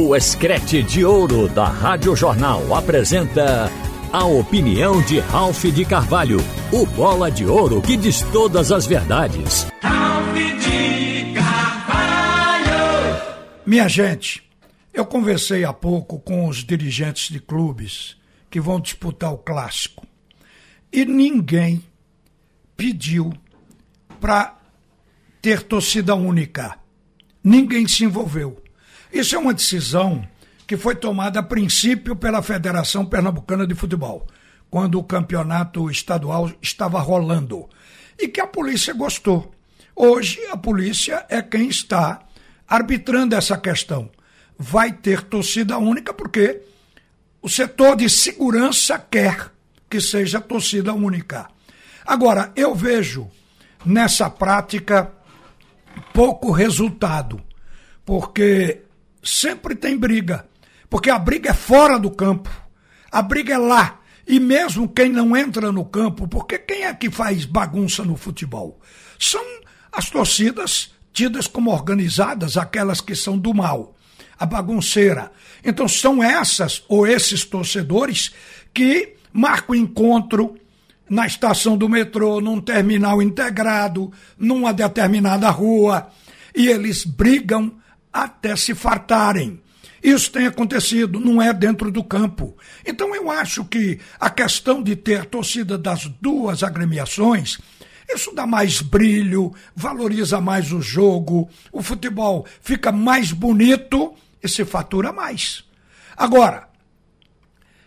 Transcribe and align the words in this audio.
O 0.00 0.14
Escrete 0.14 0.80
de 0.80 1.04
Ouro 1.04 1.48
da 1.48 1.66
Rádio 1.66 2.14
Jornal 2.14 2.72
apresenta 2.72 3.68
a 4.12 4.24
opinião 4.24 5.02
de 5.02 5.18
Ralph 5.18 5.64
de 5.64 5.84
Carvalho, 5.84 6.38
o 6.72 6.86
bola 6.86 7.28
de 7.32 7.44
ouro 7.44 7.82
que 7.82 7.96
diz 7.96 8.22
todas 8.30 8.70
as 8.70 8.86
verdades. 8.86 9.66
Ralph 9.82 10.36
de 10.36 11.34
Carvalho! 11.34 12.70
Minha 13.66 13.88
gente, 13.88 14.48
eu 14.94 15.04
conversei 15.04 15.64
há 15.64 15.72
pouco 15.72 16.20
com 16.20 16.46
os 16.46 16.58
dirigentes 16.58 17.32
de 17.32 17.40
clubes 17.40 18.16
que 18.48 18.60
vão 18.60 18.78
disputar 18.78 19.32
o 19.32 19.38
clássico 19.38 20.06
e 20.92 21.04
ninguém 21.04 21.82
pediu 22.76 23.32
para 24.20 24.56
ter 25.42 25.64
torcida 25.64 26.14
única. 26.14 26.78
Ninguém 27.42 27.88
se 27.88 28.04
envolveu. 28.04 28.62
Isso 29.12 29.34
é 29.34 29.38
uma 29.38 29.54
decisão 29.54 30.26
que 30.66 30.76
foi 30.76 30.94
tomada 30.94 31.40
a 31.40 31.42
princípio 31.42 32.14
pela 32.14 32.42
Federação 32.42 33.06
Pernambucana 33.06 33.66
de 33.66 33.74
Futebol, 33.74 34.26
quando 34.70 34.98
o 34.98 35.04
campeonato 35.04 35.90
estadual 35.90 36.52
estava 36.60 37.00
rolando, 37.00 37.68
e 38.18 38.28
que 38.28 38.40
a 38.40 38.46
polícia 38.46 38.92
gostou. 38.92 39.50
Hoje, 39.96 40.38
a 40.50 40.56
polícia 40.56 41.24
é 41.28 41.40
quem 41.40 41.68
está 41.68 42.20
arbitrando 42.68 43.34
essa 43.34 43.56
questão. 43.56 44.10
Vai 44.58 44.92
ter 44.92 45.22
torcida 45.22 45.78
única 45.78 46.12
porque 46.12 46.60
o 47.40 47.48
setor 47.48 47.96
de 47.96 48.10
segurança 48.10 48.98
quer 48.98 49.50
que 49.88 50.00
seja 50.00 50.40
torcida 50.40 50.92
única. 50.92 51.48
Agora, 52.04 52.52
eu 52.54 52.74
vejo 52.74 53.30
nessa 53.84 54.28
prática 54.28 55.10
pouco 56.12 56.50
resultado, 56.50 57.40
porque 58.04 58.82
sempre 59.28 59.74
tem 59.74 59.96
briga. 59.96 60.46
Porque 60.88 61.10
a 61.10 61.18
briga 61.18 61.50
é 61.50 61.54
fora 61.54 61.98
do 61.98 62.10
campo. 62.10 62.50
A 63.10 63.20
briga 63.22 63.54
é 63.54 63.58
lá. 63.58 64.00
E 64.26 64.38
mesmo 64.38 64.88
quem 64.88 65.10
não 65.10 65.36
entra 65.36 65.72
no 65.72 65.84
campo, 65.84 66.28
porque 66.28 66.58
quem 66.58 66.84
é 66.84 66.92
que 66.92 67.10
faz 67.10 67.44
bagunça 67.44 68.04
no 68.04 68.16
futebol? 68.16 68.78
São 69.18 69.42
as 69.90 70.10
torcidas 70.10 70.92
tidas 71.12 71.46
como 71.46 71.70
organizadas, 71.70 72.56
aquelas 72.56 73.00
que 73.00 73.14
são 73.14 73.38
do 73.38 73.54
mal, 73.54 73.96
a 74.38 74.44
bagunceira. 74.44 75.32
Então 75.64 75.88
são 75.88 76.22
essas 76.22 76.84
ou 76.88 77.06
esses 77.06 77.44
torcedores 77.44 78.32
que 78.72 79.14
marcam 79.32 79.74
encontro 79.74 80.56
na 81.08 81.26
estação 81.26 81.76
do 81.76 81.88
metrô, 81.88 82.40
num 82.40 82.60
terminal 82.60 83.22
integrado, 83.22 84.12
numa 84.38 84.74
determinada 84.74 85.48
rua, 85.48 86.10
e 86.54 86.68
eles 86.68 87.02
brigam 87.04 87.72
até 88.12 88.56
se 88.56 88.74
fartarem. 88.74 89.60
Isso 90.02 90.30
tem 90.30 90.46
acontecido, 90.46 91.18
não 91.18 91.42
é 91.42 91.52
dentro 91.52 91.90
do 91.90 92.04
campo. 92.04 92.56
Então 92.86 93.14
eu 93.14 93.30
acho 93.30 93.64
que 93.64 93.98
a 94.18 94.30
questão 94.30 94.82
de 94.82 94.94
ter 94.94 95.24
torcida 95.24 95.76
das 95.76 96.06
duas 96.20 96.62
agremiações, 96.62 97.58
isso 98.08 98.32
dá 98.32 98.46
mais 98.46 98.80
brilho, 98.80 99.52
valoriza 99.74 100.40
mais 100.40 100.72
o 100.72 100.80
jogo, 100.80 101.48
o 101.72 101.82
futebol 101.82 102.46
fica 102.60 102.92
mais 102.92 103.32
bonito 103.32 104.14
e 104.42 104.48
se 104.48 104.64
fatura 104.64 105.12
mais. 105.12 105.64
Agora, 106.16 106.68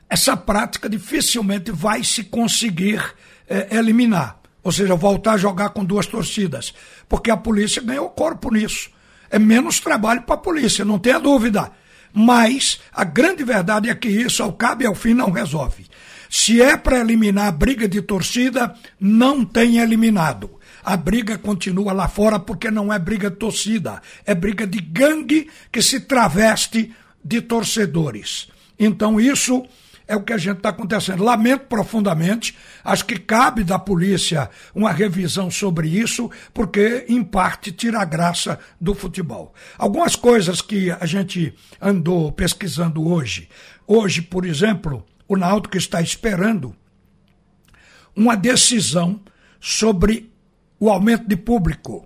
essa 0.10 0.36
prática 0.36 0.90
dificilmente 0.90 1.72
vai 1.72 2.04
se 2.04 2.26
conseguir 2.26 3.02
é, 3.48 3.78
eliminar, 3.78 4.40
ou 4.62 4.72
seja, 4.72 4.94
voltar 4.94 5.34
a 5.34 5.38
jogar 5.38 5.70
com 5.70 5.86
duas 5.86 6.06
torcidas, 6.06 6.74
porque 7.08 7.32
a 7.32 7.38
polícia 7.38 7.82
ganhou 7.82 8.10
corpo 8.10 8.52
nisso. 8.52 8.90
É 9.32 9.40
menos 9.40 9.80
trabalho 9.80 10.24
para 10.24 10.36
a 10.36 10.40
polícia, 10.40 10.84
não 10.84 11.00
tenha 11.00 11.20
dúvida. 11.20 11.72
Mas 12.14 12.80
a 12.92 13.04
grande 13.04 13.44
verdade 13.44 13.90
é 13.90 13.96
que 13.96 14.10
isso, 14.10 14.44
ao 14.44 14.54
cabo 14.54 14.84
e 14.84 14.86
ao 14.86 14.94
fim, 14.94 15.14
não 15.14 15.32
resolve. 15.32 15.86
Se 16.30 16.62
é 16.62 16.78
para 16.78 17.00
eliminar 17.00 17.48
a 17.48 17.52
briga 17.52 17.88
de 17.88 18.02
torcida, 18.02 18.76
não 19.00 19.44
tem 19.44 19.78
eliminado. 19.80 20.50
A 20.84 20.98
briga 20.98 21.38
continua 21.38 21.94
lá 21.94 22.08
fora 22.08 22.40
porque 22.40 22.72
não 22.72 22.92
é 22.92 22.98
briga 22.98 23.30
de 23.30 23.36
torcida, 23.38 24.02
é 24.26 24.34
briga 24.34 24.66
de 24.66 24.80
gangue 24.80 25.50
que 25.72 25.82
se 25.82 26.00
traveste 26.00 26.94
de 27.24 27.42
torcedores. 27.42 28.48
Então 28.80 29.20
isso 29.20 29.64
é 30.12 30.16
o 30.16 30.22
que 30.22 30.34
a 30.34 30.38
gente 30.38 30.58
está 30.58 30.70
acontecendo. 30.70 31.24
Lamento 31.24 31.68
profundamente, 31.68 32.58
acho 32.84 33.06
que 33.06 33.18
cabe 33.18 33.64
da 33.64 33.80
polícia 33.80 34.50
uma 34.76 34.92
revisão 34.92 35.50
sobre 35.50 35.88
isso, 35.88 36.30
porque, 36.54 37.06
em 37.08 37.24
parte, 37.24 37.72
tira 37.72 38.02
a 38.02 38.06
graça 38.06 38.60
do 38.80 38.94
futebol. 38.94 39.54
Algumas 39.78 40.18
coisas 40.18 40.62
que 40.62 40.92
a 40.92 41.06
gente 41.06 41.56
andou 41.80 42.30
pesquisando 42.30 43.08
hoje. 43.08 43.48
Hoje, 43.88 44.22
por 44.22 44.46
exemplo, 44.46 45.06
o 45.30 45.38
Náutico 45.38 45.78
está 45.78 46.02
esperando 46.02 46.76
uma 48.14 48.36
decisão 48.36 49.22
sobre 49.62 50.30
o 50.78 50.90
aumento 50.90 51.26
de 51.26 51.38
público. 51.38 52.06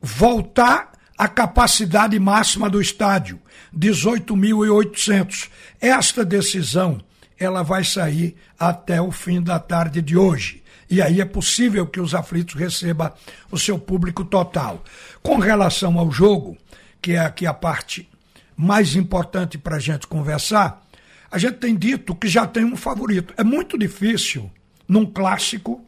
Voltar 0.00 0.92
à 1.18 1.28
capacidade 1.28 2.18
máxima 2.18 2.70
do 2.70 2.80
estádio, 2.80 3.38
18.800. 3.76 5.50
Esta 5.78 6.24
decisão 6.24 6.98
ela 7.42 7.62
vai 7.62 7.84
sair 7.84 8.36
até 8.58 9.00
o 9.00 9.10
fim 9.10 9.42
da 9.42 9.58
tarde 9.58 10.00
de 10.00 10.16
hoje. 10.16 10.62
E 10.88 11.00
aí 11.00 11.20
é 11.20 11.24
possível 11.24 11.86
que 11.86 12.00
os 12.00 12.14
aflitos 12.14 12.54
recebam 12.54 13.10
o 13.50 13.58
seu 13.58 13.78
público 13.78 14.24
total. 14.24 14.84
Com 15.22 15.38
relação 15.38 15.98
ao 15.98 16.10
jogo, 16.10 16.56
que 17.00 17.12
é 17.12 17.18
aqui 17.18 17.46
a 17.46 17.54
parte 17.54 18.08
mais 18.56 18.94
importante 18.94 19.56
para 19.56 19.76
a 19.76 19.80
gente 19.80 20.06
conversar, 20.06 20.86
a 21.30 21.38
gente 21.38 21.54
tem 21.54 21.74
dito 21.74 22.14
que 22.14 22.28
já 22.28 22.46
tem 22.46 22.64
um 22.64 22.76
favorito. 22.76 23.32
É 23.38 23.42
muito 23.42 23.78
difícil, 23.78 24.50
num 24.86 25.06
clássico, 25.06 25.82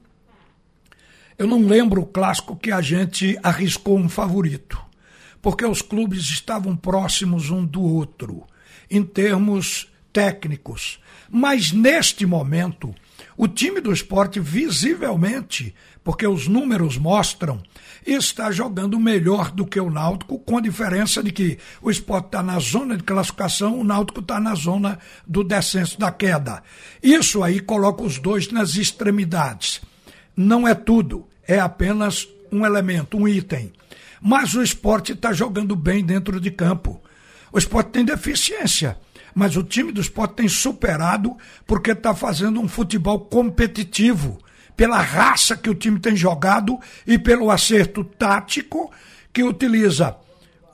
eu 1.36 1.46
não 1.46 1.66
lembro 1.66 2.00
o 2.00 2.06
clássico 2.06 2.56
que 2.56 2.72
a 2.72 2.80
gente 2.80 3.38
arriscou 3.42 3.98
um 3.98 4.08
favorito, 4.08 4.80
porque 5.42 5.66
os 5.66 5.82
clubes 5.82 6.22
estavam 6.30 6.74
próximos 6.74 7.50
um 7.50 7.64
do 7.66 7.82
outro, 7.82 8.44
em 8.90 9.02
termos 9.02 9.92
técnicos. 10.14 11.00
Mas 11.28 11.72
neste 11.72 12.24
momento, 12.24 12.94
o 13.36 13.48
time 13.48 13.80
do 13.80 13.92
esporte, 13.92 14.38
visivelmente, 14.38 15.74
porque 16.04 16.26
os 16.26 16.46
números 16.46 16.96
mostram, 16.96 17.60
está 18.06 18.52
jogando 18.52 19.00
melhor 19.00 19.50
do 19.50 19.66
que 19.66 19.80
o 19.80 19.90
Náutico, 19.90 20.38
com 20.38 20.58
a 20.58 20.60
diferença 20.60 21.22
de 21.22 21.32
que 21.32 21.58
o 21.82 21.90
esporte 21.90 22.26
está 22.26 22.42
na 22.42 22.58
zona 22.60 22.96
de 22.96 23.02
classificação, 23.02 23.80
o 23.80 23.84
Náutico 23.84 24.20
está 24.20 24.38
na 24.38 24.54
zona 24.54 24.98
do 25.26 25.42
descenso 25.42 25.98
da 25.98 26.12
queda. 26.12 26.62
Isso 27.02 27.42
aí 27.42 27.58
coloca 27.58 28.04
os 28.04 28.18
dois 28.18 28.52
nas 28.52 28.76
extremidades. 28.76 29.80
Não 30.36 30.68
é 30.68 30.74
tudo, 30.74 31.26
é 31.46 31.58
apenas 31.58 32.28
um 32.52 32.64
elemento, 32.64 33.16
um 33.16 33.26
item. 33.26 33.72
Mas 34.20 34.54
o 34.54 34.62
esporte 34.62 35.12
está 35.12 35.32
jogando 35.32 35.74
bem 35.74 36.04
dentro 36.04 36.38
de 36.40 36.50
campo. 36.50 37.02
O 37.52 37.58
esporte 37.58 37.90
tem 37.90 38.04
deficiência 38.04 38.96
mas 39.34 39.56
o 39.56 39.62
time 39.62 39.90
do 39.90 40.00
esporte 40.00 40.34
tem 40.34 40.48
superado 40.48 41.36
porque 41.66 41.90
está 41.90 42.14
fazendo 42.14 42.60
um 42.60 42.68
futebol 42.68 43.20
competitivo, 43.20 44.38
pela 44.76 45.00
raça 45.00 45.56
que 45.56 45.70
o 45.70 45.74
time 45.74 45.98
tem 45.98 46.16
jogado 46.16 46.78
e 47.06 47.18
pelo 47.18 47.50
acerto 47.50 48.04
tático 48.04 48.92
que 49.32 49.42
utiliza 49.42 50.16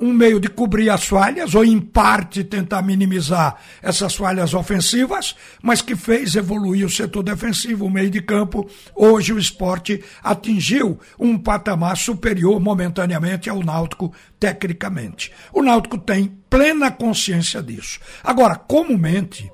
um 0.00 0.12
meio 0.14 0.40
de 0.40 0.48
cobrir 0.48 0.88
as 0.88 1.04
falhas, 1.04 1.54
ou 1.54 1.62
em 1.62 1.78
parte 1.78 2.42
tentar 2.42 2.80
minimizar 2.80 3.56
essas 3.82 4.14
falhas 4.14 4.54
ofensivas, 4.54 5.36
mas 5.62 5.82
que 5.82 5.94
fez 5.94 6.34
evoluir 6.34 6.86
o 6.86 6.90
setor 6.90 7.22
defensivo, 7.22 7.84
o 7.84 7.90
meio 7.90 8.10
de 8.10 8.22
campo. 8.22 8.68
Hoje 8.94 9.32
o 9.32 9.38
esporte 9.38 10.02
atingiu 10.22 10.98
um 11.18 11.36
patamar 11.36 11.98
superior 11.98 12.58
momentaneamente 12.58 13.50
ao 13.50 13.62
Náutico, 13.62 14.12
tecnicamente. 14.38 15.30
O 15.52 15.62
Náutico 15.62 15.98
tem 15.98 16.34
plena 16.48 16.90
consciência 16.90 17.62
disso. 17.62 18.00
Agora, 18.24 18.56
comumente, 18.56 19.52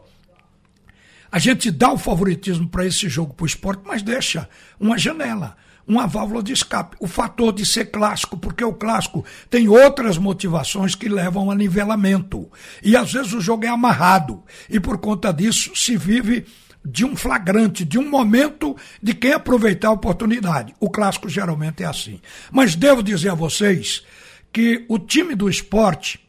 a 1.31 1.40
gente 1.40 1.72
dá 1.72 1.93
o 1.93 1.98
favoritismo 1.98 2.69
para 2.69 2.87
esse 2.87 3.08
jogo 3.08 3.34
para 3.34 3.44
o 3.44 3.48
esporte, 3.48 3.82
mas 3.84 4.00
deixa 4.00 4.48
uma 4.78 4.96
janela 4.96 5.56
uma 5.86 6.06
válvula 6.06 6.42
de 6.42 6.52
escape. 6.52 6.96
O 7.00 7.06
fator 7.06 7.52
de 7.52 7.64
ser 7.64 7.86
clássico, 7.86 8.36
porque 8.36 8.64
o 8.64 8.72
clássico 8.72 9.24
tem 9.48 9.68
outras 9.68 10.18
motivações 10.18 10.94
que 10.94 11.08
levam 11.08 11.50
a 11.50 11.54
nivelamento. 11.54 12.50
E 12.82 12.96
às 12.96 13.12
vezes 13.12 13.32
o 13.32 13.40
jogo 13.40 13.64
é 13.64 13.68
amarrado. 13.68 14.42
E 14.68 14.80
por 14.80 14.98
conta 14.98 15.32
disso 15.32 15.74
se 15.76 15.96
vive 15.96 16.46
de 16.84 17.04
um 17.04 17.16
flagrante, 17.16 17.84
de 17.84 17.98
um 17.98 18.08
momento 18.08 18.76
de 19.02 19.12
quem 19.14 19.32
aproveitar 19.32 19.88
a 19.88 19.92
oportunidade. 19.92 20.74
O 20.78 20.90
clássico 20.90 21.28
geralmente 21.28 21.82
é 21.82 21.86
assim. 21.86 22.20
Mas 22.50 22.74
devo 22.74 23.02
dizer 23.02 23.30
a 23.30 23.34
vocês 23.34 24.04
que 24.52 24.84
o 24.88 24.98
time 24.98 25.34
do 25.34 25.48
esporte 25.48 26.20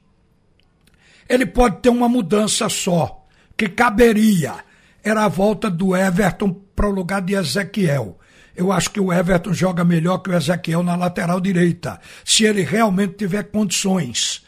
ele 1.30 1.46
pode 1.46 1.82
ter 1.82 1.90
uma 1.90 2.08
mudança 2.08 2.70
só, 2.70 3.26
que 3.56 3.68
caberia. 3.68 4.56
Era 5.04 5.26
a 5.26 5.28
volta 5.28 5.70
do 5.70 5.96
Everton 5.96 6.54
para 6.76 6.88
o 6.88 6.92
lugar 6.92 7.22
de 7.22 7.36
Ezequiel. 7.36 8.18
Eu 8.58 8.72
acho 8.72 8.90
que 8.90 9.00
o 9.00 9.14
Everton 9.14 9.54
joga 9.54 9.84
melhor 9.84 10.18
que 10.18 10.32
o 10.32 10.34
Ezequiel 10.34 10.82
na 10.82 10.96
lateral 10.96 11.40
direita, 11.40 12.02
se 12.26 12.44
ele 12.44 12.64
realmente 12.64 13.14
tiver 13.14 13.44
condições. 13.44 14.44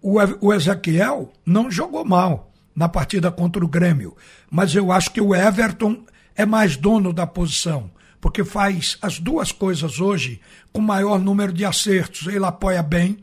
o 0.00 0.54
Ezequiel 0.54 1.32
não 1.44 1.68
jogou 1.68 2.04
mal 2.04 2.52
na 2.76 2.88
partida 2.88 3.32
contra 3.32 3.64
o 3.64 3.68
Grêmio, 3.68 4.16
mas 4.48 4.72
eu 4.72 4.92
acho 4.92 5.10
que 5.10 5.20
o 5.20 5.34
Everton 5.34 6.04
é 6.36 6.46
mais 6.46 6.76
dono 6.76 7.12
da 7.12 7.26
posição, 7.26 7.90
porque 8.20 8.44
faz 8.44 8.96
as 9.02 9.18
duas 9.18 9.50
coisas 9.50 9.98
hoje 9.98 10.40
com 10.72 10.80
maior 10.80 11.18
número 11.18 11.52
de 11.52 11.64
acertos. 11.64 12.28
Ele 12.28 12.44
apoia 12.44 12.84
bem, 12.84 13.18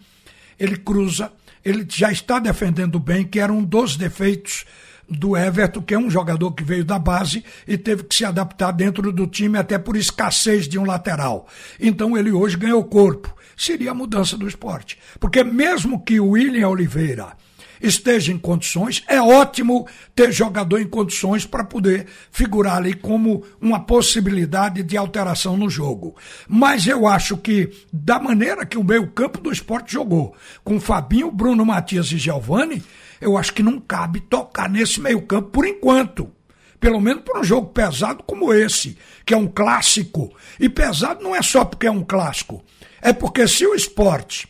ele 0.60 0.76
cruza, 0.76 1.32
ele 1.64 1.88
já 1.90 2.12
está 2.12 2.38
defendendo 2.38 3.00
bem, 3.00 3.24
que 3.24 3.40
era 3.40 3.54
um 3.54 3.64
dos 3.64 3.96
defeitos 3.96 4.66
do 5.10 5.38
Everton, 5.38 5.82
que 5.82 5.94
é 5.94 6.00
um 6.00 6.10
jogador 6.10 6.52
que 6.52 6.64
veio 6.64 6.84
da 6.84 6.98
base 6.98 7.44
e 7.68 7.78
teve 7.78 8.04
que 8.04 8.16
se 8.16 8.26
adaptar 8.26 8.72
dentro 8.72 9.12
do 9.12 9.28
time 9.28 9.58
até 9.58 9.78
por 9.78 9.96
escassez 9.96 10.68
de 10.68 10.80
um 10.80 10.86
lateral. 10.86 11.48
Então 11.80 12.18
ele 12.18 12.32
hoje 12.32 12.58
ganhou 12.58 12.84
corpo. 12.84 13.34
Seria 13.58 13.92
a 13.92 13.96
mudança 13.96 14.38
do 14.38 14.48
esporte. 14.48 14.98
Porque 15.20 15.44
mesmo 15.44 16.04
que 16.04 16.20
o 16.20 16.32
William 16.32 16.68
Oliveira 16.70 17.34
esteja 17.82 18.32
em 18.32 18.38
condições, 18.38 19.04
é 19.08 19.22
ótimo 19.22 19.88
ter 20.16 20.32
jogador 20.32 20.80
em 20.80 20.88
condições 20.88 21.46
para 21.46 21.64
poder 21.64 22.08
figurar 22.32 22.78
ali 22.78 22.94
como 22.94 23.44
uma 23.62 23.80
possibilidade 23.80 24.84
de 24.84 24.98
alteração 24.98 25.58
no 25.58 25.70
jogo. 25.70 26.16
Mas 26.48 26.88
eu 26.88 27.08
acho 27.08 27.38
que, 27.38 27.72
da 27.92 28.20
maneira 28.20 28.66
que 28.66 28.78
o 28.78 28.84
meio-campo 28.84 29.40
do 29.40 29.52
esporte 29.52 29.94
jogou, 29.94 30.36
com 30.64 30.80
Fabinho, 30.80 31.32
Bruno 31.32 31.66
Matias 31.66 32.12
e 32.12 32.18
Giovani, 32.18 32.84
eu 33.26 33.38
acho 33.38 33.54
que 33.54 33.64
não 33.64 33.80
cabe 33.80 34.20
tocar 34.20 34.70
nesse 34.70 35.02
meio-campo 35.02 35.50
por 35.50 35.66
enquanto. 35.66 36.32
Pelo 36.80 37.02
menos 37.02 37.24
para 37.24 37.40
um 37.40 37.44
jogo 37.44 37.68
pesado 37.70 38.24
como 38.24 38.54
esse, 38.54 38.98
que 39.26 39.34
é 39.34 39.38
um 39.38 39.48
clássico. 39.48 40.32
E 40.60 40.70
pesado 40.70 41.24
não 41.24 41.36
é 41.36 41.42
só 41.42 41.66
porque 41.66 41.88
é 41.88 41.92
um 41.92 42.04
clássico, 42.04 42.64
é 43.02 43.12
porque 43.12 43.48
se 43.48 43.66
o 43.66 43.74
esporte 43.74 44.48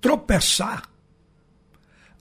tropeçar, 0.00 0.82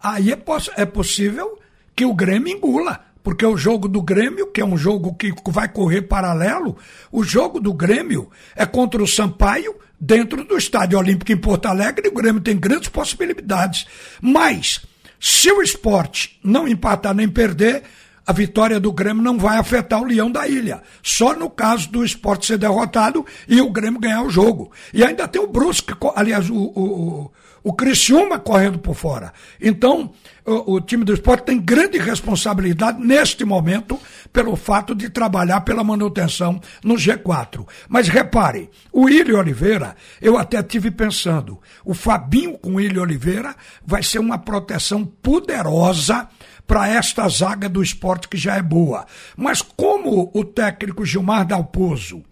aí 0.01 0.31
é, 0.31 0.41
é 0.77 0.85
possível 0.85 1.59
que 1.93 2.05
o 2.05 2.13
Grêmio 2.13 2.55
engula. 2.55 3.05
Porque 3.21 3.45
o 3.45 3.57
jogo 3.57 3.89
do 3.89 4.01
Grêmio, 4.01 4.47
que 4.47 4.61
é 4.61 4.65
um 4.65 4.77
jogo 4.77 5.13
que 5.13 5.33
vai 5.47 5.67
correr 5.67 6.03
paralelo, 6.03 6.77
o 7.11 7.21
jogo 7.21 7.59
do 7.59 7.73
Grêmio 7.73 8.31
é 8.55 8.65
contra 8.65 9.03
o 9.03 9.07
Sampaio 9.07 9.75
dentro 9.99 10.45
do 10.45 10.57
Estádio 10.57 10.97
Olímpico 10.97 11.31
em 11.31 11.37
Porto 11.37 11.65
Alegre 11.65 12.07
e 12.07 12.09
o 12.09 12.13
Grêmio 12.13 12.41
tem 12.41 12.57
grandes 12.57 12.87
possibilidades. 12.87 13.85
Mas, 14.21 14.81
se 15.19 15.51
o 15.51 15.61
esporte 15.61 16.39
não 16.43 16.67
empatar 16.67 17.13
nem 17.13 17.27
perder, 17.27 17.83
a 18.25 18.31
vitória 18.31 18.79
do 18.79 18.93
Grêmio 18.93 19.23
não 19.23 19.37
vai 19.37 19.57
afetar 19.57 19.99
o 19.99 20.05
Leão 20.05 20.31
da 20.31 20.47
Ilha. 20.47 20.83
Só 21.01 21.33
no 21.33 21.49
caso 21.49 21.89
do 21.89 22.05
esporte 22.05 22.45
ser 22.45 22.59
derrotado 22.59 23.25
e 23.47 23.59
o 23.59 23.71
Grêmio 23.71 23.99
ganhar 23.99 24.21
o 24.21 24.29
jogo. 24.29 24.71
E 24.93 25.03
ainda 25.03 25.27
tem 25.27 25.41
o 25.41 25.47
Brusque, 25.47 25.93
aliás, 26.15 26.49
o, 26.49 26.55
o, 26.55 27.31
o 27.69 27.73
Criciúma 27.73 28.39
correndo 28.39 28.79
por 28.79 28.95
fora. 28.95 29.31
Então, 29.61 30.11
o, 30.43 30.73
o, 30.73 30.81
time 30.81 31.05
do 31.05 31.13
esporte 31.13 31.43
tem 31.43 31.61
grande 31.61 31.99
responsabilidade 31.99 32.99
neste 32.99 33.45
momento 33.45 33.99
pelo 34.33 34.55
fato 34.55 34.95
de 34.95 35.07
trabalhar 35.07 35.61
pela 35.61 35.83
manutenção 35.83 36.59
no 36.83 36.95
G4. 36.95 37.67
Mas 37.87 38.07
repare, 38.07 38.71
o 38.91 39.07
Ilho 39.07 39.37
Oliveira, 39.37 39.95
eu 40.19 40.35
até 40.35 40.63
tive 40.63 40.89
pensando, 40.89 41.59
o 41.85 41.93
Fabinho 41.93 42.57
com 42.57 42.73
o 42.73 42.81
Ilho 42.81 43.03
Oliveira 43.03 43.55
vai 43.85 44.01
ser 44.01 44.17
uma 44.17 44.39
proteção 44.39 45.05
poderosa 45.05 46.27
para 46.65 46.87
esta 46.87 47.29
zaga 47.29 47.69
do 47.69 47.83
esporte 47.83 48.27
que 48.27 48.37
já 48.37 48.55
é 48.55 48.63
boa. 48.63 49.05
Mas 49.37 49.61
como 49.61 50.31
o 50.33 50.43
técnico 50.43 51.05
Gilmar 51.05 51.45
Dalpozo 51.45 52.23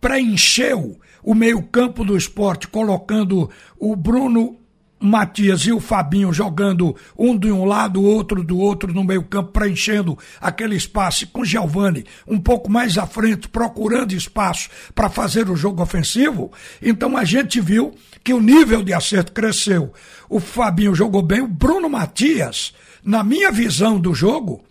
preencheu 0.00 0.96
o 1.26 1.34
meio-campo 1.34 2.04
do 2.04 2.16
esporte, 2.16 2.68
colocando 2.68 3.50
o 3.76 3.96
Bruno 3.96 4.56
Matias 5.00 5.62
e 5.62 5.72
o 5.72 5.80
Fabinho 5.80 6.32
jogando 6.32 6.94
um 7.18 7.36
de 7.36 7.50
um 7.50 7.64
lado, 7.64 8.00
outro 8.00 8.44
do 8.44 8.56
outro 8.56 8.94
no 8.94 9.02
meio-campo, 9.02 9.50
preenchendo 9.50 10.16
aquele 10.40 10.76
espaço, 10.76 11.26
com 11.26 11.44
Giovani 11.44 12.06
um 12.28 12.38
pouco 12.38 12.70
mais 12.70 12.96
à 12.96 13.08
frente, 13.08 13.48
procurando 13.48 14.12
espaço 14.12 14.70
para 14.94 15.10
fazer 15.10 15.50
o 15.50 15.56
jogo 15.56 15.82
ofensivo. 15.82 16.52
Então 16.80 17.16
a 17.16 17.24
gente 17.24 17.60
viu 17.60 17.92
que 18.22 18.32
o 18.32 18.40
nível 18.40 18.84
de 18.84 18.94
acerto 18.94 19.32
cresceu. 19.32 19.92
O 20.30 20.38
Fabinho 20.38 20.94
jogou 20.94 21.22
bem, 21.22 21.42
o 21.42 21.48
Bruno 21.48 21.90
Matias 21.90 22.72
na 23.04 23.24
minha 23.24 23.50
visão 23.50 23.98
do 23.98 24.14
jogo, 24.14 24.64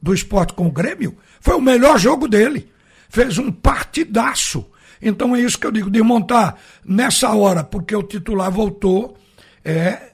do 0.00 0.14
esporte 0.14 0.52
com 0.52 0.68
o 0.68 0.72
Grêmio, 0.72 1.16
foi 1.40 1.54
o 1.56 1.60
melhor 1.60 1.98
jogo 1.98 2.28
dele. 2.28 2.68
Fez 3.08 3.38
um 3.38 3.50
partidaço. 3.50 4.64
Então 5.04 5.36
é 5.36 5.40
isso 5.40 5.58
que 5.58 5.66
eu 5.66 5.70
digo, 5.70 5.90
de 5.90 6.02
montar 6.02 6.58
nessa 6.84 7.32
hora, 7.34 7.62
porque 7.62 7.94
o 7.94 8.02
titular 8.02 8.50
voltou, 8.50 9.16
é, 9.64 10.12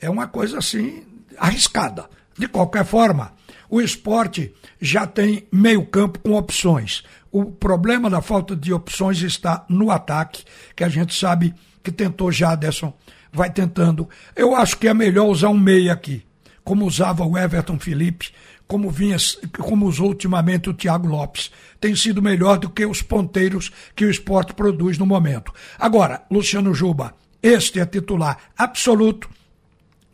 é 0.00 0.10
uma 0.10 0.26
coisa 0.26 0.58
assim 0.58 1.04
arriscada. 1.38 2.10
De 2.36 2.48
qualquer 2.48 2.84
forma, 2.84 3.32
o 3.70 3.80
esporte 3.80 4.52
já 4.80 5.06
tem 5.06 5.46
meio 5.52 5.86
campo 5.86 6.18
com 6.18 6.32
opções. 6.32 7.04
O 7.30 7.44
problema 7.44 8.10
da 8.10 8.20
falta 8.20 8.56
de 8.56 8.72
opções 8.72 9.22
está 9.22 9.64
no 9.68 9.90
ataque, 9.90 10.44
que 10.74 10.82
a 10.82 10.88
gente 10.88 11.14
sabe 11.14 11.54
que 11.82 11.92
tentou 11.92 12.32
já, 12.32 12.50
Aderson, 12.50 12.92
vai 13.32 13.50
tentando. 13.50 14.08
Eu 14.34 14.56
acho 14.56 14.76
que 14.76 14.88
é 14.88 14.92
melhor 14.92 15.26
usar 15.26 15.48
um 15.48 15.58
meia 15.58 15.92
aqui 15.92 16.24
como 16.64 16.86
usava 16.86 17.24
o 17.24 17.36
Everton 17.36 17.78
Felipe, 17.78 18.30
como, 18.72 18.88
vinha, 18.88 19.18
como 19.58 19.84
usou 19.84 20.08
ultimamente 20.08 20.70
o 20.70 20.72
Thiago 20.72 21.06
Lopes. 21.06 21.50
Tem 21.78 21.94
sido 21.94 22.22
melhor 22.22 22.56
do 22.56 22.70
que 22.70 22.86
os 22.86 23.02
ponteiros 23.02 23.70
que 23.94 24.02
o 24.02 24.10
esporte 24.10 24.54
produz 24.54 24.96
no 24.96 25.04
momento. 25.04 25.52
Agora, 25.78 26.22
Luciano 26.30 26.72
Juba, 26.72 27.14
este 27.42 27.80
é 27.80 27.84
titular 27.84 28.38
absoluto. 28.56 29.28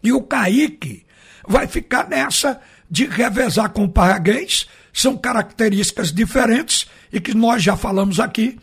E 0.02 0.12
o 0.12 0.22
Kaique 0.22 1.06
vai 1.46 1.69
ficar 1.69 2.08
nessa 2.08 2.60
de 2.90 3.06
revezar 3.06 3.70
com 3.70 3.84
o 3.84 3.88
Paraguês. 3.88 4.66
São 4.93 5.16
características 5.16 6.10
diferentes 6.10 6.88
e 7.12 7.20
que 7.20 7.34
nós 7.34 7.62
já 7.62 7.76
falamos 7.76 8.19
aqui, 8.19 8.58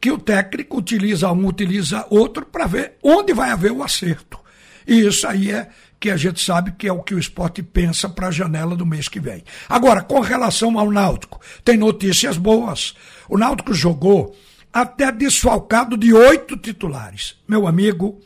que 0.00 0.10
o 0.10 0.18
técnico 0.18 0.76
utiliza 0.76 1.30
um, 1.30 1.46
utiliza 1.46 2.04
outro 2.10 2.44
para 2.44 2.66
ver 2.66 2.94
onde 3.00 3.32
vai 3.32 3.50
haver 3.50 3.70
o 3.70 3.84
acerto. 3.84 4.40
E 4.88 5.06
isso 5.06 5.24
aí 5.24 5.52
é 5.52 5.68
que 6.00 6.10
a 6.10 6.16
gente 6.16 6.42
sabe 6.42 6.72
que 6.72 6.88
é 6.88 6.92
o 6.92 7.02
que 7.02 7.14
o 7.14 7.18
esporte 7.18 7.62
pensa 7.62 8.08
para 8.08 8.28
a 8.28 8.30
janela 8.30 8.74
do 8.74 8.86
mês 8.86 9.06
que 9.06 9.20
vem. 9.20 9.44
Agora, 9.68 10.02
com 10.02 10.18
relação 10.20 10.78
ao 10.78 10.90
Náutico, 10.90 11.38
tem 11.62 11.76
notícias 11.76 12.38
boas. 12.38 12.94
O 13.28 13.36
Náutico 13.36 13.74
jogou 13.74 14.34
até 14.72 15.12
desfalcado 15.12 15.98
de 15.98 16.14
oito 16.14 16.56
titulares. 16.56 17.36
Meu 17.46 17.66
amigo, 17.66 18.18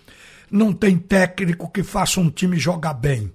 não 0.49 0.73
tem 0.73 0.97
técnico 0.97 1.69
que 1.69 1.83
faça 1.83 2.21
um 2.21 2.31
time 2.31 2.57
jogar 2.59 2.95
bem, 2.95 3.33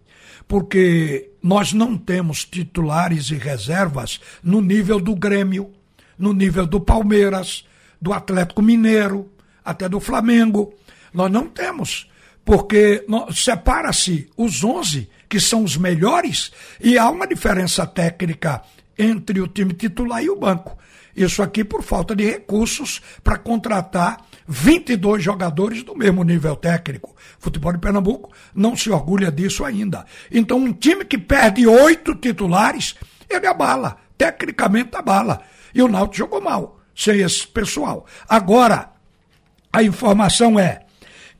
porque 0.47 1.31
nós 1.43 1.73
não 1.73 1.97
temos 1.97 2.45
titulares 2.45 3.31
e 3.31 3.35
reservas 3.35 4.21
no 4.41 4.61
nível 4.61 5.01
do 5.01 5.15
Grêmio, 5.15 5.73
no 6.17 6.31
nível 6.31 6.65
do 6.65 6.79
Palmeiras, 6.79 7.65
do 8.01 8.13
Atlético 8.13 8.61
Mineiro, 8.61 9.29
até 9.65 9.89
do 9.89 9.99
Flamengo. 9.99 10.73
Nós 11.13 11.29
não 11.29 11.47
temos 11.47 12.08
porque 12.49 13.05
separa-se 13.31 14.27
os 14.35 14.63
11, 14.63 15.07
que 15.29 15.39
são 15.39 15.63
os 15.63 15.77
melhores, 15.77 16.51
e 16.81 16.97
há 16.97 17.07
uma 17.07 17.27
diferença 17.27 17.85
técnica 17.85 18.63
entre 18.97 19.39
o 19.39 19.47
time 19.47 19.71
titular 19.71 20.23
e 20.23 20.31
o 20.31 20.35
banco. 20.35 20.75
Isso 21.15 21.43
aqui 21.43 21.63
por 21.63 21.83
falta 21.83 22.15
de 22.15 22.25
recursos 22.25 23.03
para 23.23 23.37
contratar 23.37 24.25
22 24.47 25.23
jogadores 25.23 25.83
do 25.83 25.95
mesmo 25.95 26.23
nível 26.23 26.55
técnico. 26.55 27.11
O 27.39 27.43
futebol 27.43 27.71
de 27.71 27.77
Pernambuco 27.77 28.33
não 28.55 28.75
se 28.75 28.89
orgulha 28.89 29.31
disso 29.31 29.63
ainda. 29.63 30.03
Então, 30.31 30.57
um 30.57 30.73
time 30.73 31.05
que 31.05 31.19
perde 31.19 31.67
oito 31.67 32.15
titulares, 32.15 32.95
ele 33.29 33.45
abala. 33.45 33.97
Tecnicamente 34.17 34.95
abala. 34.95 35.43
E 35.71 35.83
o 35.83 35.87
Náutico 35.87 36.17
jogou 36.17 36.41
mal, 36.41 36.79
sem 36.95 37.19
esse 37.19 37.45
pessoal. 37.45 38.07
Agora, 38.27 38.89
a 39.71 39.83
informação 39.83 40.59
é 40.59 40.88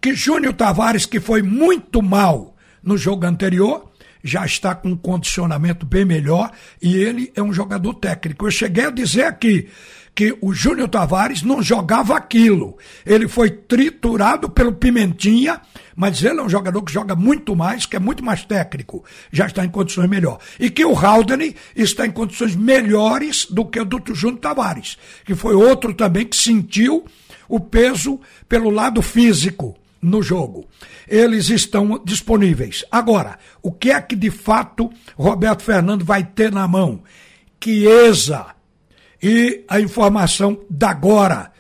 que 0.02 0.14
Júnior 0.14 0.54
Tavares, 0.54 1.06
que 1.06 1.20
foi 1.20 1.42
muito 1.42 2.02
mal 2.02 2.56
no 2.82 2.98
jogo 2.98 3.26
anterior, 3.26 3.90
já 4.24 4.46
está 4.46 4.76
com 4.76 4.90
um 4.90 4.98
condicionamento 4.98 5.86
bem 5.86 6.06
melhor 6.06 6.52
e 6.82 6.96
ele 6.96 7.32
é 7.36 7.42
um 7.42 7.54
jogador 7.54 7.94
técnico. 7.96 8.46
Eu 8.46 8.52
cheguei 8.52 8.86
a 8.86 8.92
dizer 8.92 9.24
aqui 9.24 9.68
que 10.14 10.38
o 10.42 10.54
Júnior 10.54 10.90
Tavares 10.90 11.42
não 11.44 11.62
jogava 11.62 12.18
aquilo. 12.18 12.78
Ele 13.06 13.28
foi 13.28 13.50
triturado 13.50 14.50
pelo 14.50 14.74
Pimentinha, 14.74 15.62
mas 15.96 16.22
ele 16.24 16.40
é 16.40 16.44
um 16.44 16.50
jogador 16.50 16.82
que 16.82 16.92
joga 16.92 17.16
muito 17.16 17.56
mais, 17.56 17.86
que 17.86 17.96
é 17.96 18.00
muito 18.00 18.24
mais 18.24 18.44
técnico, 18.44 19.06
já 19.32 19.48
está 19.48 19.64
em 19.64 19.70
condições 19.70 20.10
melhores. 20.10 20.44
E 20.60 20.70
que 20.70 20.84
o 20.84 20.98
Haldane 20.98 21.56
está 21.76 22.06
em 22.06 22.12
condições 22.12 22.56
melhores 22.56 23.46
do 23.46 23.66
que 23.66 23.80
o 23.80 23.86
do 23.86 24.14
Júnior 24.14 24.42
Tavares, 24.42 24.98
que 25.24 25.36
foi 25.36 25.56
outro 25.56 25.94
também 25.94 26.26
que 26.26 26.36
sentiu 26.36 27.06
o 27.48 27.60
peso 27.60 28.20
pelo 28.48 28.70
lado 28.70 29.02
físico 29.02 29.79
no 30.02 30.22
jogo. 30.22 30.68
Eles 31.08 31.50
estão 31.50 32.02
disponíveis. 32.04 32.86
Agora, 32.92 33.38
o 33.62 33.72
que 33.72 33.92
é 33.92 34.02
que 34.02 34.16
de 34.16 34.32
fato 34.32 34.90
Roberto 35.16 35.64
Fernando 35.64 36.06
vai 36.06 36.24
ter 36.24 36.52
na 36.52 36.68
mão? 36.68 37.04
Chiesa. 37.62 38.48
E 39.22 39.66
a 39.68 39.82
informação 39.82 40.60
da 40.70 40.92
agora, 40.92 41.52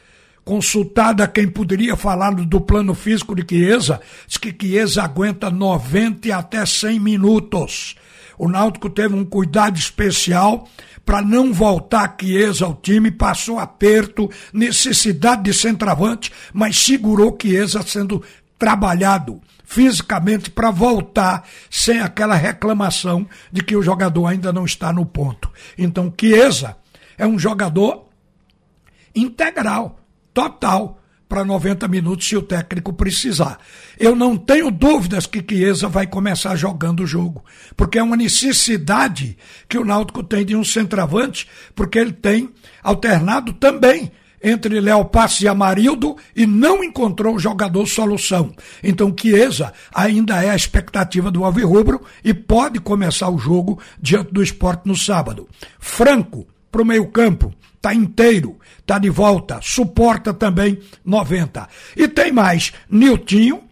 consultada 0.45 1.27
quem 1.27 1.47
poderia 1.47 1.95
falar 1.95 2.33
do 2.33 2.61
plano 2.61 2.93
físico 2.93 3.35
de 3.35 3.45
Chiesa, 3.47 3.99
diz 4.25 4.37
que 4.37 4.55
Chiesa 4.59 5.03
aguenta 5.03 5.49
90 5.49 6.35
até 6.35 6.65
100 6.65 6.99
minutos. 6.99 7.95
O 8.39 8.47
Náutico 8.47 8.89
teve 8.89 9.13
um 9.13 9.25
cuidado 9.25 9.77
especial 9.77 10.65
para 11.05 11.21
não 11.21 11.51
voltar 11.51 12.15
Chiesa 12.19 12.65
ao 12.65 12.73
time, 12.73 13.11
passou 13.11 13.59
aperto, 13.59 14.29
necessidade 14.53 15.43
de 15.43 15.53
centroavante, 15.53 16.31
mas 16.53 16.79
segurou 16.79 17.37
Chiesa 17.39 17.83
sendo 17.83 18.23
trabalhado 18.57 19.41
fisicamente 19.65 20.49
para 20.49 20.71
voltar 20.71 21.45
sem 21.69 21.99
aquela 21.99 22.35
reclamação 22.35 23.27
de 23.51 23.61
que 23.61 23.75
o 23.75 23.83
jogador 23.83 24.27
ainda 24.27 24.53
não 24.53 24.63
está 24.63 24.93
no 24.93 25.05
ponto. 25.05 25.51
Então, 25.77 26.13
Chiesa 26.17 26.77
é 27.17 27.27
um 27.27 27.37
jogador 27.37 28.07
integral, 29.13 29.99
total, 30.33 30.98
para 31.29 31.45
90 31.45 31.87
minutos 31.87 32.27
se 32.27 32.35
o 32.35 32.41
técnico 32.41 32.91
precisar. 32.91 33.59
Eu 33.99 34.15
não 34.15 34.35
tenho 34.35 34.71
dúvidas 34.71 35.27
que 35.27 35.45
Chiesa 35.47 35.87
vai 35.87 36.07
começar 36.07 36.55
jogando 36.55 37.03
o 37.03 37.07
jogo, 37.07 37.45
porque 37.77 37.99
é 37.99 38.03
uma 38.03 38.17
necessidade 38.17 39.37
que 39.67 39.77
o 39.77 39.85
Náutico 39.85 40.23
tem 40.23 40.43
de 40.43 40.55
um 40.55 40.63
centroavante, 40.63 41.47
porque 41.75 41.99
ele 41.99 42.13
tem 42.13 42.49
alternado 42.81 43.53
também 43.53 44.11
entre 44.41 44.79
Léo 44.79 45.05
Passos 45.05 45.41
e 45.41 45.47
Amarildo 45.47 46.17
e 46.35 46.47
não 46.47 46.83
encontrou 46.83 47.35
o 47.35 47.39
jogador 47.39 47.85
solução. 47.85 48.53
Então 48.81 49.13
Chiesa 49.15 49.71
ainda 49.93 50.43
é 50.43 50.49
a 50.49 50.55
expectativa 50.55 51.29
do 51.29 51.43
Alvirrubro 51.43 52.01
e 52.23 52.33
pode 52.33 52.79
começar 52.79 53.29
o 53.29 53.37
jogo 53.37 53.79
diante 54.01 54.33
do 54.33 54.41
esporte 54.41 54.87
no 54.87 54.95
sábado. 54.95 55.47
Franco, 55.77 56.47
para 56.71 56.81
o 56.81 56.85
meio 56.85 57.07
campo, 57.07 57.53
tá 57.81 57.93
inteiro, 57.93 58.57
tá 58.85 58.99
de 58.99 59.09
volta, 59.09 59.59
suporta 59.61 60.33
também 60.33 60.79
90. 61.03 61.67
E 61.95 62.07
tem 62.07 62.31
mais, 62.31 62.73
Niltinho, 62.89 63.63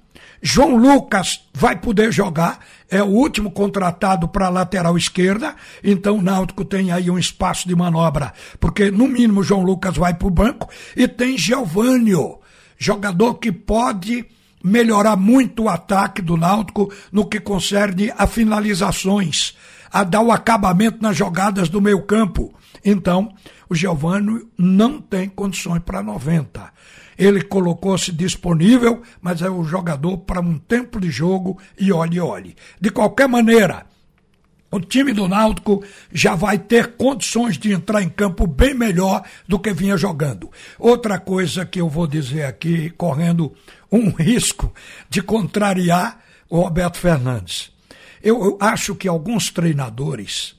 João 0.41 0.75
Lucas 0.75 1.41
vai 1.53 1.75
poder 1.75 2.11
jogar, 2.11 2.59
é 2.89 3.01
o 3.01 3.07
último 3.07 3.51
contratado 3.51 4.27
para 4.27 4.47
a 4.47 4.49
lateral 4.49 4.97
esquerda, 4.97 5.55
então 5.83 6.17
o 6.17 6.21
Náutico 6.21 6.63
tem 6.63 6.91
aí 6.91 7.09
um 7.09 7.17
espaço 7.17 7.67
de 7.67 7.75
manobra, 7.75 8.33
porque 8.59 8.91
no 8.91 9.07
mínimo 9.07 9.43
João 9.43 9.63
Lucas 9.63 9.97
vai 9.97 10.13
para 10.13 10.27
o 10.27 10.31
banco, 10.31 10.69
e 10.95 11.07
tem 11.07 11.37
Geovânio, 11.37 12.39
jogador 12.77 13.35
que 13.35 13.51
pode 13.51 14.25
melhorar 14.63 15.15
muito 15.15 15.63
o 15.63 15.69
ataque 15.69 16.21
do 16.21 16.37
Náutico 16.37 16.91
no 17.11 17.25
que 17.25 17.39
concerne 17.39 18.13
a 18.17 18.27
finalizações, 18.27 19.55
a 19.91 20.03
dar 20.03 20.21
o 20.21 20.31
acabamento 20.31 21.01
nas 21.01 21.15
jogadas 21.15 21.69
do 21.69 21.81
meio 21.81 22.01
campo. 22.03 22.53
Então, 22.83 23.33
o 23.69 23.75
Giovanni 23.75 24.47
não 24.57 25.01
tem 25.01 25.27
condições 25.27 25.81
para 25.83 26.03
90. 26.03 26.71
Ele 27.17 27.41
colocou-se 27.41 28.11
disponível, 28.11 29.01
mas 29.21 29.41
é 29.41 29.49
o 29.49 29.63
jogador 29.63 30.19
para 30.19 30.39
um 30.39 30.57
tempo 30.57 30.99
de 30.99 31.09
jogo 31.09 31.59
e 31.77 31.91
olhe, 31.91 32.19
olhe. 32.19 32.55
De 32.79 32.91
qualquer 32.91 33.27
maneira, 33.27 33.87
o 34.69 34.79
time 34.79 35.13
do 35.13 35.27
Náutico 35.27 35.83
já 36.11 36.35
vai 36.35 36.59
ter 36.59 36.95
condições 36.95 37.57
de 37.57 37.71
entrar 37.71 38.03
em 38.03 38.09
campo 38.09 38.45
bem 38.45 38.73
melhor 38.73 39.23
do 39.47 39.57
que 39.57 39.73
vinha 39.73 39.97
jogando. 39.97 40.51
Outra 40.77 41.17
coisa 41.19 41.65
que 41.65 41.79
eu 41.79 41.89
vou 41.89 42.05
dizer 42.05 42.43
aqui, 42.43 42.89
correndo 42.91 43.53
um 43.91 44.09
risco 44.15 44.73
de 45.09 45.21
contrariar 45.21 46.19
o 46.49 46.61
Roberto 46.61 46.97
Fernandes. 46.97 47.71
Eu, 48.21 48.43
eu 48.43 48.57
acho 48.59 48.95
que 48.95 49.07
alguns 49.07 49.49
treinadores 49.49 50.55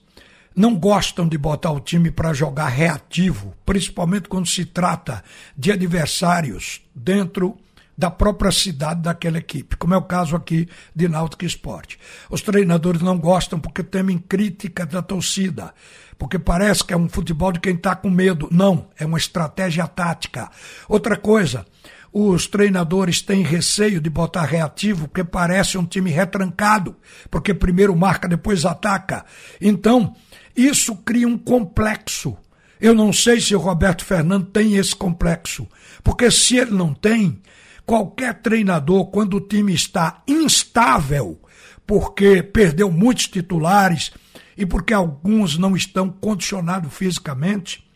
não 0.54 0.74
gostam 0.74 1.28
de 1.28 1.38
botar 1.38 1.70
o 1.70 1.80
time 1.80 2.10
para 2.10 2.32
jogar 2.32 2.68
reativo, 2.68 3.54
principalmente 3.64 4.28
quando 4.28 4.48
se 4.48 4.64
trata 4.64 5.22
de 5.56 5.70
adversários 5.70 6.80
dentro 6.94 7.56
da 7.96 8.10
própria 8.10 8.52
cidade 8.52 9.02
daquela 9.02 9.38
equipe, 9.38 9.76
como 9.76 9.92
é 9.92 9.96
o 9.96 10.02
caso 10.02 10.36
aqui 10.36 10.68
de 10.94 11.08
Náutico 11.08 11.44
Esporte. 11.44 11.98
Os 12.30 12.40
treinadores 12.40 13.02
não 13.02 13.18
gostam 13.18 13.58
porque 13.58 13.82
temem 13.82 14.18
crítica 14.18 14.86
da 14.86 15.02
torcida, 15.02 15.74
porque 16.16 16.38
parece 16.38 16.84
que 16.84 16.92
é 16.92 16.96
um 16.96 17.08
futebol 17.08 17.50
de 17.50 17.58
quem 17.58 17.74
está 17.74 17.96
com 17.96 18.08
medo. 18.08 18.48
Não, 18.52 18.88
é 18.96 19.04
uma 19.04 19.18
estratégia 19.18 19.86
tática. 19.88 20.48
Outra 20.88 21.16
coisa, 21.16 21.66
os 22.12 22.46
treinadores 22.46 23.20
têm 23.20 23.42
receio 23.42 24.00
de 24.00 24.08
botar 24.08 24.44
reativo, 24.44 25.08
porque 25.08 25.24
parece 25.24 25.76
um 25.76 25.84
time 25.84 26.10
retrancado, 26.10 26.96
porque 27.30 27.52
primeiro 27.52 27.94
marca, 27.94 28.26
depois 28.26 28.64
ataca. 28.64 29.24
Então, 29.60 30.14
isso 30.56 30.96
cria 30.96 31.28
um 31.28 31.38
complexo. 31.38 32.36
Eu 32.80 32.94
não 32.94 33.12
sei 33.12 33.40
se 33.40 33.54
o 33.54 33.58
Roberto 33.58 34.04
Fernando 34.04 34.46
tem 34.46 34.76
esse 34.76 34.94
complexo, 34.94 35.66
porque 36.02 36.30
se 36.30 36.56
ele 36.56 36.70
não 36.72 36.94
tem, 36.94 37.40
qualquer 37.84 38.34
treinador, 38.40 39.06
quando 39.06 39.34
o 39.34 39.40
time 39.40 39.74
está 39.74 40.22
instável, 40.26 41.40
porque 41.86 42.42
perdeu 42.42 42.90
muitos 42.90 43.26
titulares 43.26 44.12
e 44.56 44.64
porque 44.64 44.94
alguns 44.94 45.58
não 45.58 45.76
estão 45.76 46.08
condicionados 46.08 46.92
fisicamente, 46.94 47.88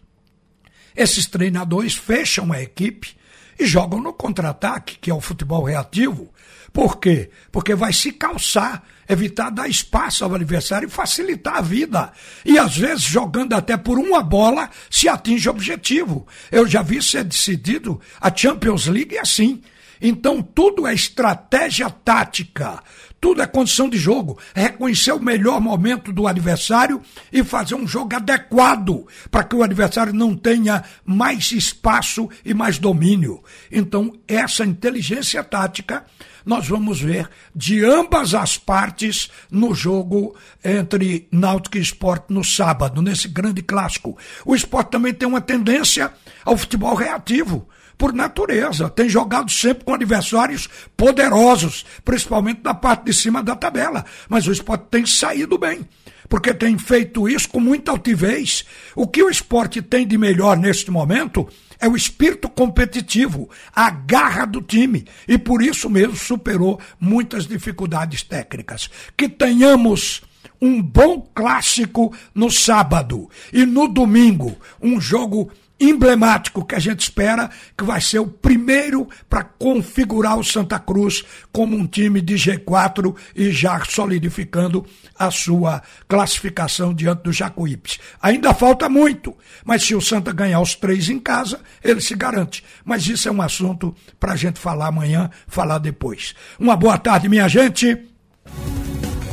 esses 0.95 1.26
treinadores 1.26 1.95
fecham 1.95 2.52
a 2.52 2.61
equipe 2.61 3.16
e 3.62 3.66
jogam 3.66 4.00
no 4.00 4.12
contra-ataque, 4.12 4.99
que 5.00 5.11
é 5.11 5.14
o 5.14 5.21
futebol 5.21 5.64
reativo. 5.64 6.31
Por 6.73 6.99
quê? 6.99 7.31
Porque 7.50 7.75
vai 7.75 7.92
se 7.92 8.12
calçar 8.12 8.83
evitar 9.09 9.50
dar 9.50 9.69
espaço 9.69 10.25
ao 10.25 10.35
adversário 10.35 10.87
e 10.87 10.90
facilitar 10.90 11.57
a 11.57 11.61
vida. 11.61 12.12
E 12.45 12.59
às 12.59 12.76
vezes, 12.76 13.02
jogando 13.02 13.52
até 13.52 13.76
por 13.76 13.99
uma 13.99 14.23
bola, 14.23 14.71
se 14.90 15.09
atinge 15.09 15.49
o 15.49 15.52
objetivo. 15.52 16.26
Eu 16.50 16.66
já 16.66 16.83
vi 16.83 17.02
ser 17.02 17.25
decidido 17.25 18.00
a 18.21 18.35
Champions 18.35 18.87
League 18.87 19.19
assim. 19.19 19.62
Então, 20.00 20.42
tudo 20.42 20.87
é 20.87 20.95
estratégia 20.95 21.88
tática, 21.88 22.83
tudo 23.22 23.40
é 23.40 23.46
condição 23.46 23.88
de 23.88 23.96
jogo. 23.96 24.36
É 24.52 24.62
reconhecer 24.62 25.12
o 25.12 25.22
melhor 25.22 25.60
momento 25.60 26.12
do 26.12 26.26
adversário 26.26 27.00
e 27.32 27.44
fazer 27.44 27.76
um 27.76 27.86
jogo 27.86 28.16
adequado 28.16 29.06
para 29.30 29.44
que 29.44 29.54
o 29.54 29.62
adversário 29.62 30.12
não 30.12 30.36
tenha 30.36 30.82
mais 31.04 31.52
espaço 31.52 32.28
e 32.44 32.52
mais 32.52 32.80
domínio. 32.80 33.40
Então, 33.70 34.12
essa 34.26 34.64
inteligência 34.64 35.44
tática 35.44 36.04
nós 36.44 36.66
vamos 36.66 37.00
ver 37.00 37.30
de 37.54 37.84
ambas 37.84 38.34
as 38.34 38.58
partes 38.58 39.30
no 39.48 39.72
jogo 39.72 40.34
entre 40.64 41.28
Náutico 41.30 41.78
e 41.78 41.80
Esporte 41.80 42.26
no 42.30 42.42
sábado, 42.42 43.00
nesse 43.00 43.28
grande 43.28 43.62
clássico. 43.62 44.18
O 44.44 44.52
esporte 44.52 44.90
também 44.90 45.14
tem 45.14 45.28
uma 45.28 45.40
tendência 45.40 46.12
ao 46.44 46.56
futebol 46.56 46.96
reativo 46.96 47.68
por 47.96 48.12
natureza, 48.12 48.88
tem 48.88 49.08
jogado 49.08 49.50
sempre 49.50 49.84
com 49.84 49.94
adversários 49.94 50.68
poderosos, 50.96 51.84
principalmente 52.04 52.61
na 52.64 52.75
parte 52.75 53.04
de 53.04 53.12
cima 53.12 53.42
da 53.42 53.54
tabela. 53.54 54.04
Mas 54.28 54.46
o 54.46 54.52
esporte 54.52 54.87
tem 54.90 55.06
saído 55.06 55.58
bem, 55.58 55.88
porque 56.28 56.52
tem 56.54 56.78
feito 56.78 57.28
isso 57.28 57.49
com 57.49 57.61
muita 57.61 57.90
altivez. 57.90 58.64
O 58.96 59.06
que 59.06 59.22
o 59.22 59.30
esporte 59.30 59.80
tem 59.82 60.06
de 60.06 60.18
melhor 60.18 60.56
neste 60.56 60.90
momento 60.90 61.49
é 61.78 61.88
o 61.88 61.96
espírito 61.96 62.49
competitivo, 62.49 63.50
a 63.75 63.90
garra 63.90 64.44
do 64.44 64.62
time, 64.62 65.04
e 65.26 65.37
por 65.37 65.61
isso 65.62 65.90
mesmo 65.90 66.16
superou 66.16 66.80
muitas 67.00 67.46
dificuldades 67.46 68.22
técnicas. 68.22 68.88
Que 69.16 69.28
tenhamos 69.28 70.22
um 70.61 70.80
bom 70.80 71.20
clássico 71.34 72.14
no 72.32 72.49
sábado 72.49 73.28
e 73.52 73.66
no 73.66 73.88
domingo, 73.88 74.56
um 74.80 75.00
jogo 75.00 75.50
emblemático 75.78 76.64
que 76.64 76.74
a 76.74 76.78
gente 76.78 77.00
espera 77.00 77.50
que 77.76 77.84
vai 77.84 78.00
ser 78.00 78.20
o 78.20 78.26
primeiro 78.26 79.08
para 79.28 79.42
configurar 79.42 80.38
o 80.38 80.44
Santa 80.44 80.78
Cruz 80.78 81.24
como 81.52 81.76
um 81.76 81.86
time 81.86 82.20
de 82.20 82.34
G4 82.34 83.14
e 83.34 83.50
já 83.50 83.82
solidificando 83.84 84.86
a 85.18 85.30
sua 85.30 85.82
classificação 86.08 86.94
diante 86.94 87.22
do 87.22 87.32
Jacuípes. 87.32 87.98
Ainda 88.20 88.54
falta 88.54 88.88
muito, 88.88 89.36
mas 89.64 89.82
se 89.82 89.94
o 89.94 90.00
Santa 90.00 90.32
ganhar 90.32 90.60
os 90.60 90.74
três 90.74 91.08
em 91.08 91.18
casa, 91.18 91.60
ele 91.82 92.00
se 92.00 92.14
garante. 92.14 92.64
Mas 92.84 93.06
isso 93.06 93.28
é 93.28 93.32
um 93.32 93.42
assunto 93.42 93.94
para 94.18 94.32
a 94.32 94.36
gente 94.36 94.58
falar 94.58 94.88
amanhã, 94.88 95.30
falar 95.46 95.78
depois. 95.78 96.34
Uma 96.58 96.76
boa 96.76 96.98
tarde, 96.98 97.28
minha 97.28 97.48
gente. 97.48 97.98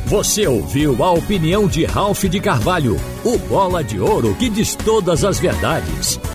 Você 0.09 0.47
ouviu 0.47 1.03
a 1.03 1.11
opinião 1.11 1.67
de 1.67 1.85
Ralph 1.85 2.23
de 2.23 2.39
Carvalho, 2.39 2.99
o 3.23 3.37
bola 3.37 3.83
de 3.83 3.99
ouro 3.99 4.33
que 4.33 4.49
diz 4.49 4.73
todas 4.73 5.23
as 5.23 5.37
verdades. 5.37 6.19